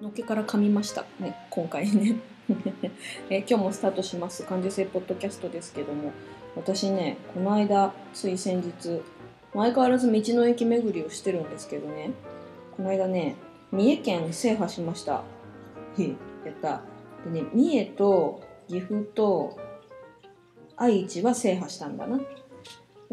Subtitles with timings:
[0.00, 1.04] のっけから噛みました。
[1.18, 2.16] ね今回ね。
[3.28, 4.44] え今日もスタートします。
[4.44, 6.12] 感受性ポッドキャストですけども。
[6.56, 9.00] 私ねこの間つい先日
[9.52, 12.12] 相変わらず道の駅巡りをしてるんですけどね。
[12.76, 13.36] この間ね
[13.70, 15.22] 三重県制覇しました。
[15.98, 16.14] へや
[16.50, 16.80] った。
[17.30, 19.58] でね三重と岐阜と
[20.76, 22.18] 愛知は制覇したんだな。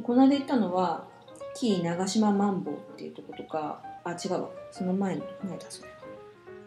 [0.02, 1.06] この間行ったのは
[1.54, 4.50] 紀伊長島マンボウっていうとことかあ違うわ。
[4.72, 5.97] その前の何だそれ。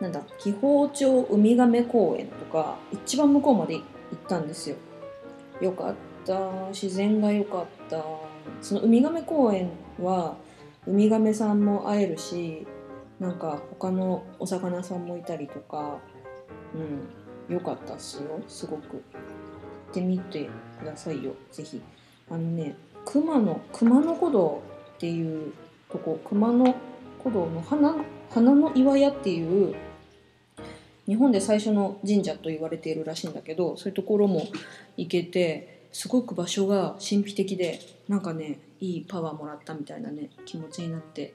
[0.01, 3.85] なんだ紀宝町ウミガメ公園とか一番向こうまで行っ
[4.29, 4.77] たんですよ。
[5.61, 6.39] よかった。
[6.71, 8.03] 自然が良かった。
[8.63, 9.71] そのウミガメ公園
[10.01, 10.37] は
[10.87, 12.67] ウミガメさんも会えるし
[13.19, 15.99] なんか他のお魚さんもいたりとか
[16.75, 18.41] うん良かったっすよ。
[18.49, 18.97] すごく。
[18.97, 18.99] 行
[19.91, 20.49] ってみて
[20.79, 21.35] くださいよ。
[21.53, 21.83] ぜひ。
[22.31, 24.63] あのね熊野熊野古道
[24.95, 25.53] っていう
[25.91, 26.75] とこ熊野
[27.23, 27.97] 古道の花
[28.31, 29.75] 花の岩屋っていう
[31.07, 34.47] 日本で最初の神社と言われているらしいんだけどそういうところも
[34.97, 41.35] 行けてすごく場所が神秘的でなんかねいいパワーもらったみたいなね気持ちになって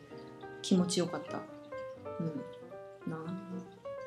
[0.62, 1.42] 気持ちよかった。
[2.20, 3.12] うん。
[3.12, 3.18] な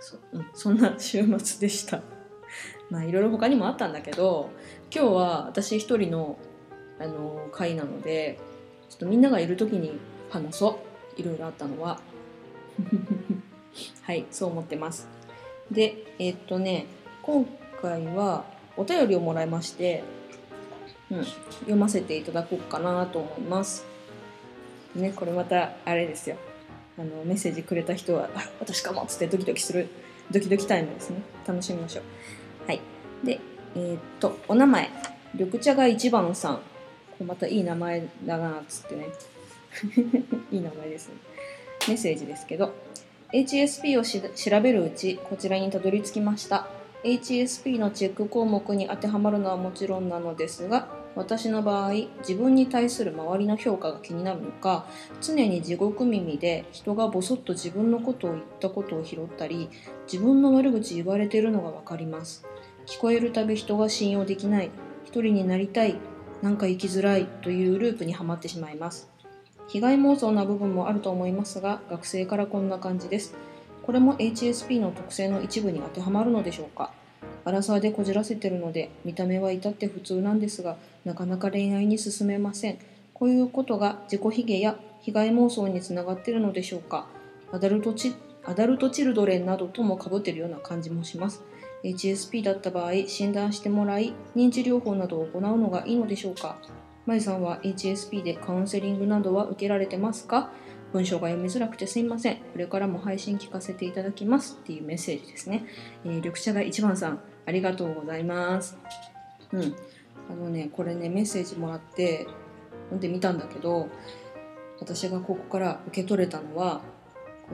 [0.00, 2.02] そ,、うん、そんな週末でした。
[2.90, 4.50] まあいろいろ他にもあったんだけど
[4.92, 6.38] 今日は私一人の
[6.98, 8.40] あの会なので
[8.88, 9.98] ちょっとみんながいる時に
[10.30, 10.80] 話そ
[11.16, 11.20] う。
[11.20, 12.00] いろいろあったのは。
[14.02, 15.17] はいそう思ってます。
[15.70, 16.86] で、えー、っとね、
[17.22, 17.46] 今
[17.80, 18.44] 回は
[18.76, 20.02] お便りをもらいまして、
[21.10, 23.84] うん、読ませていただこうかなと思います。
[24.94, 26.36] ね、これまたあれですよ。
[26.98, 28.28] あのメッセージくれた人は、
[28.60, 29.88] 私かもっつってドキドキする、
[30.30, 31.22] ドキドキタイムですね。
[31.46, 32.66] 楽しみましょう。
[32.66, 32.80] はい。
[33.24, 33.40] で、
[33.76, 34.90] えー、っと、お名前、
[35.34, 36.60] 緑茶が一番さん。
[37.24, 39.06] またいい名前だなっつってね。
[40.52, 41.14] いい名前ですね。
[41.88, 42.72] メッセージですけど、
[43.32, 46.66] HSP を調べるうちこちらにたどり着きました。
[47.04, 54.86] HSP のチェック項目に当てはまるのはもちろんなのですが私の場合自分に対する周りの評価が気になるのか
[55.20, 59.68] 常に地獄耳で人がボソッと自分のことを言ったことを拾ったり
[60.10, 62.44] 自分の悪口言われているのが分かります。
[62.86, 64.70] 聞こえるたび人が信用できない。
[65.04, 65.96] 一人になりたい。
[66.40, 67.26] なんか生きづらい。
[67.26, 69.10] というループにはまってしまいます。
[69.68, 73.34] 被害妄想な部分もあると思いますが学生からこんな感じです。
[73.82, 76.92] これも HSP の特性の一部に当てはまるのでしょうか？
[77.44, 82.78] アラサーでこじらせてるので見た目は至って普通なんですがなかなか恋愛に進めません。
[83.14, 87.06] こういうことが自己卑下や被害妄想につながっているのでしょうか？
[87.52, 88.14] アダルトチ
[88.44, 91.42] アダルトチルドレンなどともかぶっているような感じもします。
[91.84, 96.56] HSP だった場合診断してもらい認知療法などを行うのがいいのでしょうか？
[97.08, 100.50] まゆさんは HSP でカウンセリングなどは受けられてますか？
[100.92, 102.36] 文章が読みづらくてすいません。
[102.36, 105.64] これからも配信聞かせていただきますっていうメッセージですね。
[106.04, 108.76] えー、緑茶が一番さん、ありがとうございます。
[109.52, 109.74] うん。
[110.30, 112.26] あのね、これね、メッセージもらって
[112.90, 113.88] 読んでみたんだけど、
[114.78, 116.82] 私がここから受け取れたのは、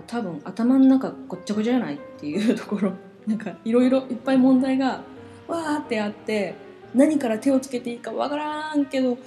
[0.08, 1.94] 多分頭の中ごっちゃごちゃじゃない？
[1.94, 2.92] っていうところ。
[3.28, 5.04] なんかいろいろいっぱい問題が
[5.46, 6.56] わーってあって、
[6.94, 9.18] 何から手をつけていいかわからんけど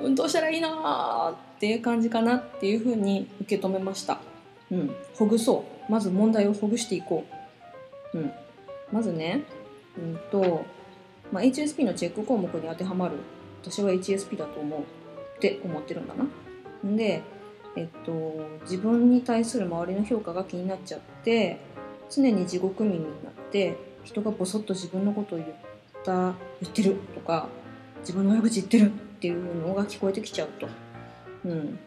[0.00, 4.20] うんどうしたらいいなっていう感じかなっていうふうに受け止めました。
[4.70, 7.24] うん、ほぐそうまず問題をほぐしていこ
[8.14, 8.18] う。
[8.18, 8.32] うん、
[8.92, 9.42] まずね、
[9.98, 10.64] うんと
[11.32, 13.16] まあ、HSP のチェック項目に当てはまる
[13.62, 16.26] 私は HSP だと思うって思ってるんだな。
[16.96, 17.22] で、
[17.76, 21.60] えっと、自分に対する周りの評価が気になっちゃって
[22.10, 25.50] 常に地獄耳になって人がボソッと自分のことを言っ
[26.04, 27.48] た言ってるとか
[28.00, 30.68] 自分の悪口言ってるっていうのが聞こえてきちゃうと。
[31.44, 31.78] うん、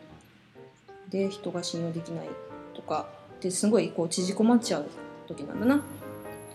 [1.10, 2.28] で人が信用できない
[2.74, 3.08] とか
[3.42, 4.90] ですごいこう縮こまっちゃう
[5.28, 5.84] 時なんだな。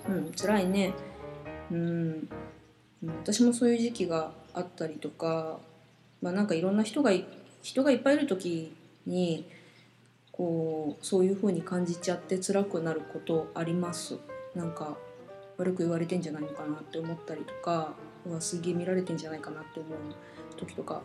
[0.08, 0.94] うん、辛いね。
[1.70, 2.28] うん、
[3.22, 5.58] 私もそういう時期があったりとか、
[6.22, 7.12] まあ、なんかいろんな人が
[7.62, 8.72] 人がいっぱいいる時
[9.06, 9.46] に
[10.32, 14.16] こうそういう風に感じちゃって辛くなることあります。
[14.54, 14.96] なんか
[15.58, 17.94] 悪く言われてんじゃないのかなって思ったりとか
[18.28, 19.98] はすげえ見られてんじゃないかなって思う
[20.56, 21.02] 時とか、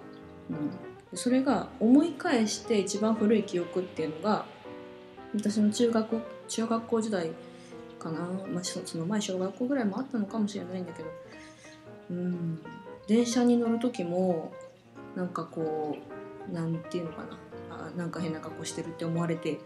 [0.50, 4.46] うん、それが思い返して一番古い記憶っていうのが
[5.34, 7.32] 私の中学中学校時代
[8.00, 8.20] かな、
[8.52, 11.10] まあ、その前小学校ぐらいもあったのかもしれないんだけど。
[12.12, 12.60] うん。
[13.08, 14.52] 電車に乗る時も
[15.16, 15.98] なんかこ
[16.50, 17.40] うなんていうのかな。
[17.72, 19.60] あなんか変な格好してるって思われてる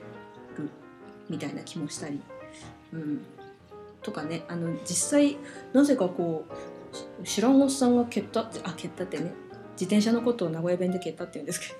[1.29, 2.21] みたいな気もしたり、
[2.93, 3.25] うん、
[4.01, 5.37] とかねあの実際
[5.73, 6.45] なぜかこ
[7.21, 9.33] う知らんおっさんが蹴ったってあ蹴ったってね
[9.73, 11.73] 自転車のことを名古屋弁で蹴ったって言うんですけど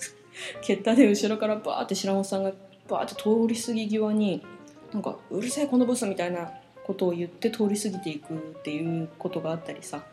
[0.61, 2.51] 蹴ったで後ろからバーって知らんおっさんが
[2.87, 4.45] バーって通り過ぎ際に
[4.93, 6.51] なんか「うるせえこのブス」みたいな
[6.85, 10.03] ことを言って通り過ぎていくっていうことがあったりさ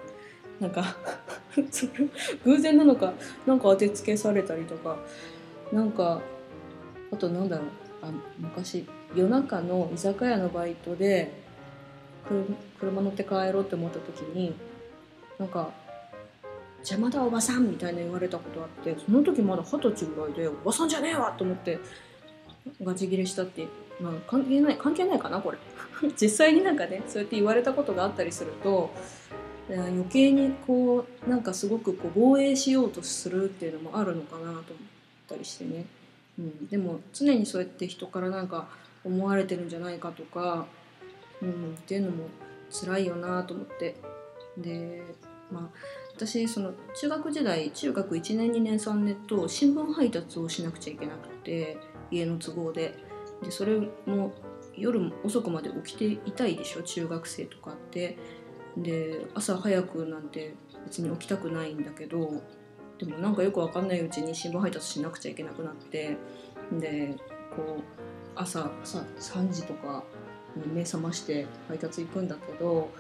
[0.61, 0.97] なんか
[2.45, 3.13] 偶然なのか
[3.47, 4.97] なんか当てつけされたりとか
[5.73, 6.21] なんか
[7.13, 7.67] あとなんだろう
[8.03, 11.33] あ昔夜中の居酒屋のバイトで
[12.79, 14.55] 車乗って帰ろうって思った時に
[15.39, 15.71] なんか
[16.79, 21.79] 「邪魔だおばさん」みたいな言われたことあってその時まだ二十歳ぐらいで「おばさんじゃねえわ!」と思って
[22.83, 23.67] ガチギレしたって
[24.01, 25.59] まあ関係ない関係ないかなこれ
[26.21, 28.91] 実際になんかねそうやって言われたことがあったりすると
[29.69, 34.63] 余計にこうなんかすごくこう防衛しようとするっていうのもあるのかなと思っ
[35.29, 35.87] たりしてね、
[36.39, 38.69] うん、でも常にそうやって人からなんか
[39.05, 40.67] 思われてるんじゃないかとか、
[41.43, 42.29] うん、っていうのも
[42.71, 43.97] 辛いよなと思って。
[44.57, 45.03] で
[45.51, 45.79] まあ
[46.15, 51.77] 私その中学時代中学1年2年3年と新聞配達をしなくちゃいけなくて
[52.11, 52.95] 家の都合で。
[53.43, 54.33] でそれも
[54.77, 58.17] 夜遅くまで起きていたいでしょ中学生とかって。
[58.77, 60.55] で朝早くなんて
[60.85, 62.43] 別に起きたくないんだけど
[62.99, 66.17] でもなんかよくわかんないうちに新聞配達しなくちゃいけなくなって。
[66.73, 67.17] で
[67.55, 67.83] こう
[68.35, 70.03] 朝さ3時とか
[70.61, 72.91] に目覚まして配達行くんだけど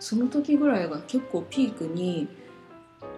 [0.00, 2.28] その時ぐらいが結構ピークに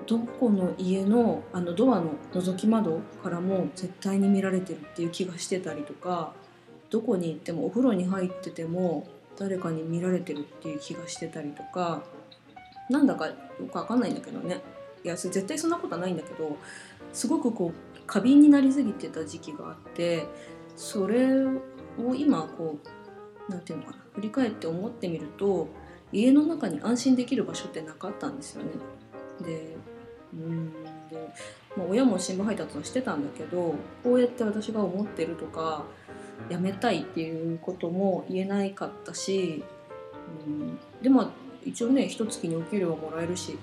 [0.06, 6.32] どこの家のあのドアの覗き窓からも絶対に見られてるっていう気がしてたりとか
[6.90, 9.06] どこに行ってもお風呂に入ってても
[9.38, 12.02] 誰かに見られてるっていう気がしてたりとか
[12.88, 13.34] なんだかよ
[13.70, 14.60] くわかんないんだけどね。
[15.04, 16.56] いや絶対そんなことはないんだけど
[17.12, 20.26] すごくこう過敏になりすぎてた時期があって
[20.74, 22.88] それを今こう
[23.48, 25.68] 何て言うのかな振り返って思ってみると
[26.12, 28.70] 家の中に安心できる場所ってなかったんですよね。
[29.44, 29.76] で
[30.32, 30.72] うん
[31.10, 31.16] で、
[31.76, 35.84] まあ、親も新聞配達はしてたんだけどこうやって私が思ってるとか
[36.50, 39.64] 辞めたいっていうことも言えないかったし、
[40.46, 41.30] うん、でも
[41.64, 43.58] 一応ね一月にお給料はもらえるし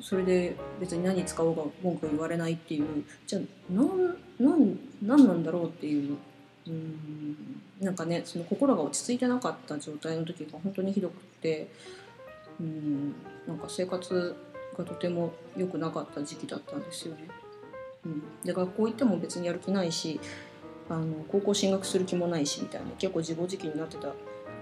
[0.00, 6.16] それで別に何使おうが文句言われないっていうじゃあ何何何なんだろうっていう
[6.66, 7.62] うん。
[7.80, 11.68] なんかねその心が落ち着いてなかった状態の時が本当にひどくって
[12.60, 13.14] うん。
[13.46, 14.36] なんか生活
[14.76, 17.28] がとても良くなかった時期だったんですよね。
[18.04, 20.18] うん、で学校行っても別にやる気ないし
[20.88, 24.12] あの高校進学する気もないしみたいな結構自暴自棄になってた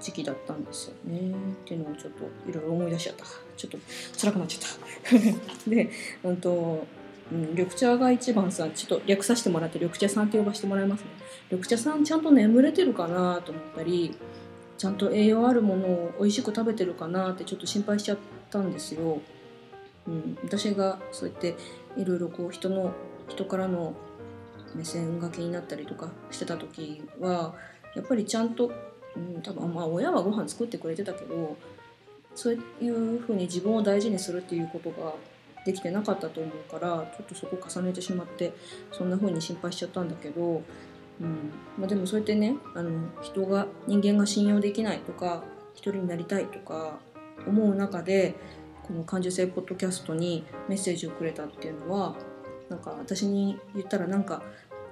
[0.00, 1.30] 時期だったんですよね。
[1.30, 1.32] っ
[1.64, 3.24] ていうのをちょっといろいろ思い出しちゃった。
[3.56, 3.78] ちょっと
[4.16, 5.22] 辛くなっちゃっ
[5.64, 5.70] た。
[5.70, 5.90] で
[6.22, 6.86] うんと、
[7.30, 11.06] うん、緑茶が一番さちょっと略させてもらって緑茶さんって呼ばせてもらいますね。
[11.50, 14.16] 緑茶さんちゃんと眠れてるかなと思ったり
[14.78, 18.18] ちゃんと栄養あるものを美味しく食べてるかなってちょっと心配しちゃっ
[18.50, 19.20] たんですよ、
[20.06, 21.56] うん、私がそうやって
[21.96, 22.92] いろいろこう人の
[23.28, 23.94] 人からの
[24.74, 27.54] 目線が気になったりとかしてた時は
[27.96, 28.70] やっぱりちゃんと、
[29.16, 31.56] うん、多分まあ親はご飯作ってくれてたけど
[32.34, 35.12] そういうふうに自分を大事にするっていうことが
[35.64, 38.52] できてなかったと思うからちょっとそこ重ねてしまって
[38.92, 40.62] そんな風に心配しちゃったんだけど、
[41.20, 42.90] うんまあ、でもそうやってねあの
[43.22, 46.98] 人が人間が信用できないとか一人になりたいとか
[47.46, 48.34] 思う中で
[48.82, 52.16] この感受性ポッドキャストにメッセージをくれたっていうのは
[52.68, 54.42] なんか私に言ったらなんか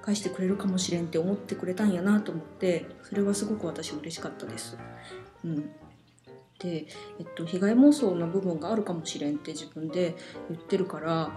[0.02, 4.78] 返してくれるかもしれんって思ってくれたんやなと思ってそれはすごく私嬉しかったです。
[5.44, 5.70] うん、
[6.64, 6.86] え
[7.22, 10.14] っと、被害妄想の部分があるかもしれんって自分で
[10.50, 11.30] 言ってるから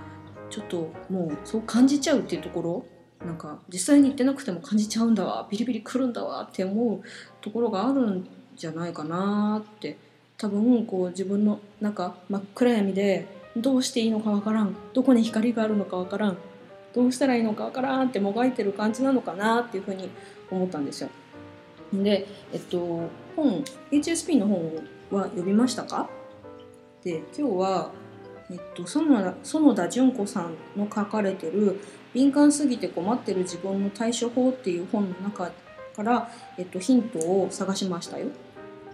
[0.49, 2.85] ちょっともうそう感じちゃうっていうところ
[3.25, 7.01] なんか実際に言ってなくても感じちゃうんだわビリビリくるんだわって思う
[7.41, 9.97] ところがあるんじゃないかなって
[10.37, 16.37] 多分こう自分の中真っ暗闇でどうしていいのかわからんどこに光があるのかわからん
[16.93, 20.09] どうしたらいいのかわからんってもがいてる感じなのかなっていうふうに
[20.49, 21.09] 思ったんですよ。
[21.93, 24.71] で、えっと、本 HSP の本
[25.11, 26.09] は読みましたか？
[27.03, 27.91] で今日は、
[28.51, 31.79] えっと、園田純子さんの書かれてる
[32.13, 35.51] 「敏感すぎて困ってる自分の対処法」っていう本の中
[35.95, 38.27] から、えっと、ヒントを探しましたよ。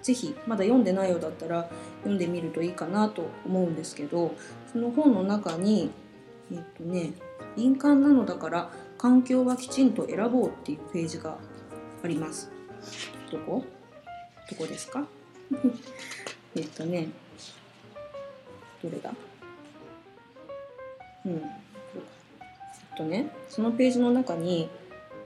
[0.02, 1.68] ぜひまだ読んでないようだったら
[2.02, 4.36] 読んでみるといいかなと思うんですけど
[4.72, 5.90] その本の中に
[6.52, 7.14] えっとね
[7.56, 8.70] 敏感なのだから
[9.00, 11.38] 環境はきちんと選ぼうっていうページが
[12.04, 12.52] あります。
[13.32, 13.64] どこ？
[14.48, 15.08] どこですか？
[16.56, 17.10] えっとね
[18.84, 19.12] どれだ？
[21.26, 21.50] うんそうか
[22.92, 24.70] えっとねそのページの中に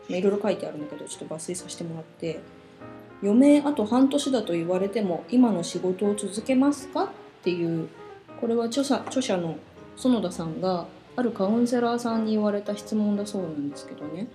[0.09, 2.39] まあいろいろ書いてあるんだけどちょっと抜粋させてもらって
[3.21, 7.07] 「余命あと半年だと言われても今の仕事を続けますか?」っ
[7.43, 7.89] ていう
[8.39, 9.55] これは著者著者の
[9.97, 14.27] 園田さんがあるカウンセラーさんに言われた質問だそうなんですけどね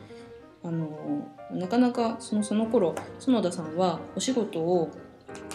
[0.62, 4.90] あのなかなかそのその頃園田さんはお仕事を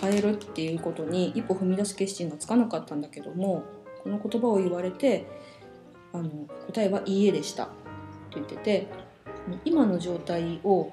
[0.01, 3.63] 変えるっていうことに一歩踏み出す決心がつかなかったんだけども
[4.03, 5.25] この言葉を言われて
[6.13, 6.29] あの
[6.67, 7.65] 答えは「いいえ」でした。
[7.65, 8.88] と言ってて
[9.65, 10.91] 今の状態を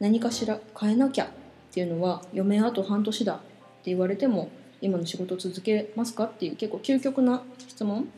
[0.00, 1.28] 何かしら変えなきゃっ
[1.72, 3.34] ていうのは余命あと半年だ。
[3.34, 3.38] っ
[3.86, 8.08] て言われても今の仕事続けますかっていう結構究極な質問。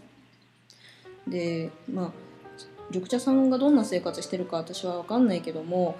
[1.26, 2.12] でまあ
[2.90, 5.97] 緑茶さんがどんな生活してるか私は分かんないけども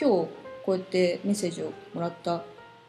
[0.00, 0.28] 今日
[0.64, 2.44] こうやってメッセージをもらった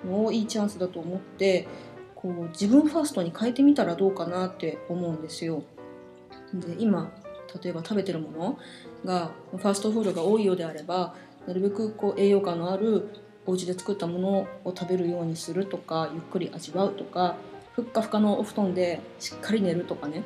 [0.10, 1.68] をいいチャンスだと思って
[2.16, 5.64] こう自分ファーストに変えてみたらどうかなって思うんですよ。
[6.54, 7.12] で今
[7.64, 8.60] 例えば食べてるもの
[9.06, 11.16] がファーストフードが多いようであれば
[11.48, 13.10] なるべくこう栄養価のある
[13.46, 14.30] お家で作ったもの
[14.64, 17.36] を食べるようにするとかゆっくり味わうとか
[17.74, 20.24] ふっかふかのお布団でしっかり寝るとかね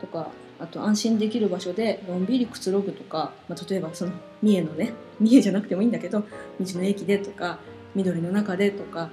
[0.00, 0.28] とか
[0.60, 6.26] あと安心できる場所でのんびりくつろぐとか、まあ、例えばその三重のね三重じゃなくてもいいんだけど道
[6.60, 7.58] の駅でとか
[7.94, 9.10] 緑の中でとか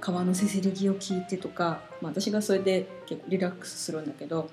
[0.00, 4.50] 川のせせりぎを聞いてとか、まあ、私がそれで結構リラックスするんだけど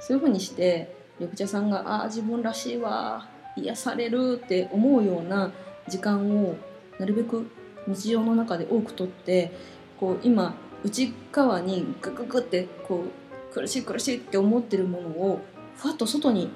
[0.00, 5.52] そういうふうにして緑茶さんが「ああ自分らしいわ癒される」って思うような
[5.88, 6.56] 時間を
[6.98, 7.46] なるべく
[7.86, 9.52] 日常の中で多くとって
[9.98, 13.04] こう今内側にグググってこ
[13.50, 15.40] う苦しい苦しいって思ってるものを
[15.76, 16.48] ふわっと外に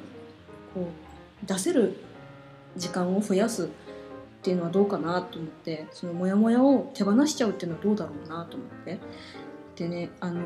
[0.75, 1.97] こう出せる
[2.76, 3.68] 時間を増やす
[4.47, 9.00] っていうのはどうかなと思ってそのモヤモヤを手放しちゃうっていうのはどうだろうなと思って。
[9.75, 10.41] でねあの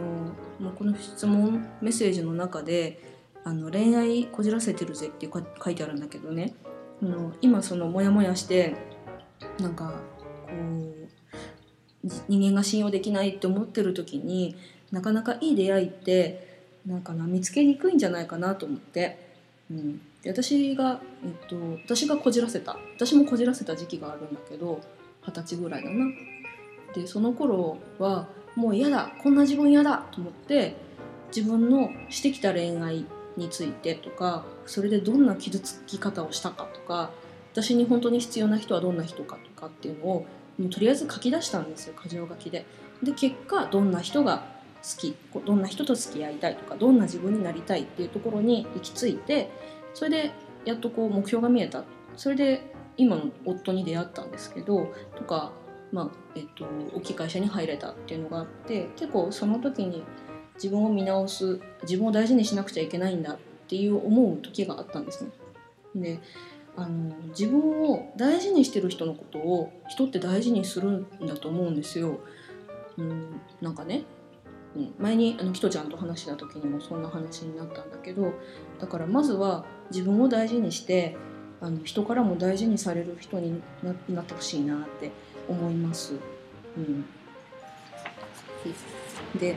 [0.58, 3.00] もうこの質問メッセージの中で
[3.44, 6.54] あの恋愛こじらせてるぜって書いてあるんだけどね。
[7.02, 8.74] あの今そのモヤモヤして
[9.58, 10.00] なんか
[10.48, 10.54] こ
[12.02, 14.56] う人間が信用できないって思ってる時に
[14.90, 19.18] なかなかいい出会いってなんかな見つけにくいんじゃないかなと思って、
[19.70, 24.80] うん、で私が、えっと、私がこじらせた私もこじらせた時期があるんだけど
[25.26, 26.06] 二十歳ぐらいだな。
[26.94, 30.74] でその頃はもう嫌だこんな自分嫌だと思って
[31.34, 37.10] 自分のしてきた恋愛についてとかそれでどんな傷つき方をしたかとか
[37.52, 40.26] 私に本当に必要な人はどんな人かとかっていうのを
[40.58, 42.66] もうとりあえず書き出したんですよ箇条書きで。
[43.02, 44.44] で結果どんな人が
[44.82, 49.50] 好きどんな人と付き合いたいとかどんな自分になりたいっていうところに行き着いて
[49.94, 50.32] それで
[50.64, 51.84] やっとこう目標が見えた
[52.16, 55.52] それで今の夫に出会ったんですけどとか、
[55.92, 60.02] まあえっと、大きい会社に入れたっていうのがあって結構その時に
[60.54, 65.30] 自分を見直す自分を大事にしなくちゃいけないんだっていう思う時があったんですね。
[65.94, 66.20] で
[66.76, 72.20] あの自分を大事にしてる人のことを人って大事にするんだと思うんですよ。
[72.96, 74.04] うん、なんかね、
[74.76, 78.32] うん、前にあのキトちゃんと話した時にもそんな話になったんだけど
[78.78, 81.16] だからまずは自分を大事にして
[81.60, 85.10] あの人からも大事にされる人にななってほしいなって
[85.48, 86.14] 思います。
[86.76, 87.04] うん、
[89.38, 89.56] で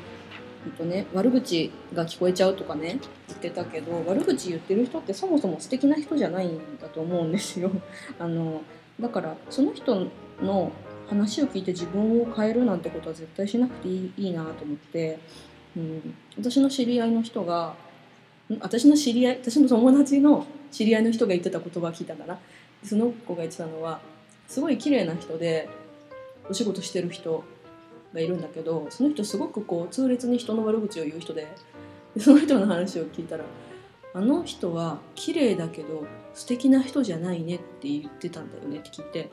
[0.65, 7.69] えっとね、悪口が聞こえちゃうとかね言ってたけど悪口言ってる人ってそもそも素敵な人じゃないんだと思うんですよ。
[8.17, 8.61] あの
[8.99, 10.07] だからその人
[10.41, 10.71] の
[11.07, 15.19] 話を聞いて自分を変えるなんてことは絶対しなくていいいいなと思って、
[15.75, 17.75] うん、私の知り合いの人が
[18.59, 22.39] 私の知り合い私の友達の知り合いの人が言ってた言葉聞いたかな。
[22.83, 24.01] その子が言ってたのは
[24.47, 25.69] すごい綺麗な人で
[26.49, 27.43] お仕事してる人
[28.13, 31.47] がいるんだけどその人すごくこう痛烈に人の悪口を言う人で
[32.19, 33.45] その人の話を聞いたら
[34.13, 39.31] あの人は綺麗だけど素敵な人じゃないねって言ってたんだよねって聞いて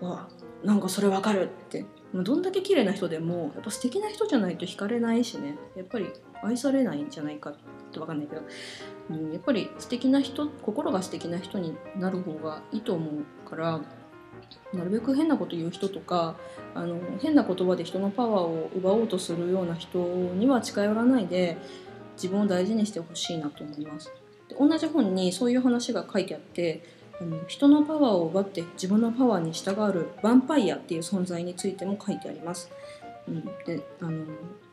[0.00, 0.28] わ
[0.64, 1.84] なんかそれわかるって。
[2.12, 5.56] まあどんだけ綺麗な人でもやっぱ素敵な人じゃないと惹かれないしね。
[5.76, 6.06] やっぱり
[6.42, 7.54] 愛されないんじゃないかっ
[7.92, 8.42] てわかんないけど、
[9.10, 13.80] うん、やっぱり素敵な人心が素敵な人になる方がいいと思うから
[14.72, 16.36] なるべく変なこと言う人とか
[16.74, 21.56] あの変な言葉で人のパワーを奪おうとするような人には近寄らないで
[22.16, 24.12] 自分を大事にしてほしいなと思います。
[24.48, 26.82] で同じ本にそういう話が書いてあって
[27.20, 32.70] あの人のパワーを奪って自分のパワーに従うヴァンパイアっていう存在についても書いてあります。
[33.28, 34.24] うん、であの、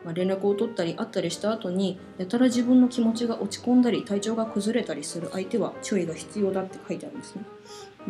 [0.03, 7.43] まあ、連絡を取ったり会ったりした後にやたら自分の気持ちが落ち込んだり体調が崩れたりする相手は注意が必要だって書いてあるんですね。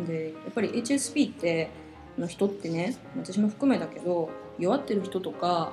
[0.06, 1.70] でやっぱり HSP って
[2.18, 5.72] の人ってね私も含めだけど弱ってる人とか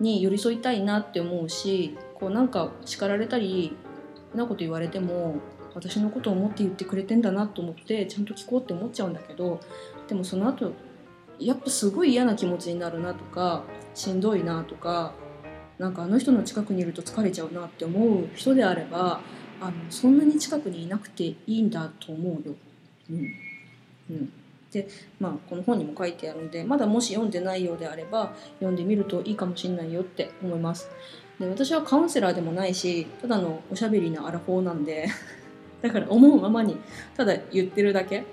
[0.00, 3.76] に寄り添いたいなって思うしこうなんか叱られたり
[4.34, 5.36] なこと言われても
[5.74, 9.60] 私のことを思って言ってくれてんだなと思ってちゃんと聞こうって思っちゃうんだけど
[10.08, 10.72] でもその後
[11.38, 13.64] やっぱすごい嫌な気持ちになるなとか
[13.94, 15.12] しんどいなとか
[15.78, 19.20] なんかあの人の近くにいると疲れちゃうなって思う人であれば
[19.60, 22.54] あのそんなに近くにいなくていいんだと思うよ。
[23.10, 23.34] うん
[24.10, 24.32] うん、
[24.70, 24.86] で
[25.18, 30.88] まあこの本にも書いてあるのでまだもし読んでないようであれば読んでみるといいかもしれないよって思います。
[31.40, 35.08] で私はカウンセラーでもないしただのおしゃべりなアラフォーなんで
[35.84, 36.78] だから思うままに
[37.14, 38.24] ただ言ってるだけ、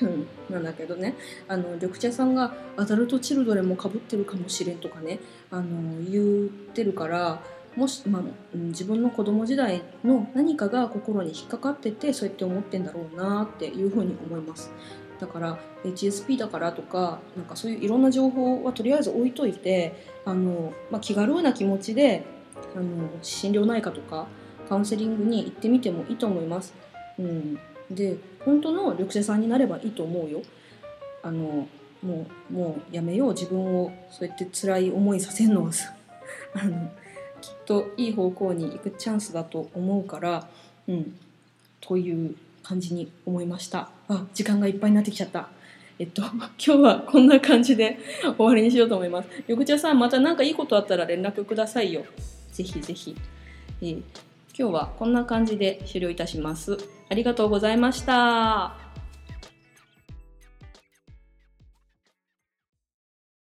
[0.00, 1.14] うん、なんだけどね。
[1.46, 5.20] あの緑茶さんがアダルトチルドレンもかぶってるかもしれんとかね。
[5.52, 7.40] あの言ってるから
[7.76, 8.22] もし、まあ、
[8.52, 14.72] 自分の子供時代の何かが心に引っかかっててそうやって思ってんだろうなっていうふうに思います。
[15.20, 22.24] だから HSP だからとかなんかそういういろんな情報はとりあえず置いといてあの、まあ、気軽な気持ちで
[22.74, 24.26] あの心療内科とか
[24.72, 26.72] カウンセリングに行ってみてもいいと思います。
[27.18, 27.58] うん、
[27.90, 30.40] で本当の緑茶さんになればいいと思うよ。
[31.22, 31.68] あの
[32.02, 33.32] もうもうやめよう。
[33.34, 35.94] 自分をそうやって辛い思いさせるのはさ。
[36.56, 36.90] あの
[37.42, 40.48] きっといい方向に行くチャンスだと思うから、
[40.88, 41.18] うん、
[41.82, 43.90] という感じに思いました。
[44.08, 45.50] あ時間がいっぱいになってきちゃった。
[45.98, 47.98] えっと 今日はこんな感じで
[48.38, 49.28] 終わりにしようと思います。
[49.48, 52.06] 緑茶さんまた何かいいことあったら連絡くださいよ。
[52.52, 53.14] ぜひぜひ、
[53.82, 54.02] えー、
[54.56, 56.76] 今日はこんな感じで終了いたします。
[57.08, 58.81] ありがとうございました。